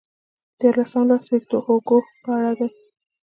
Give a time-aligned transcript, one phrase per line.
[0.59, 2.69] دیارلسم لوست ویکتور هوګو په اړه دی.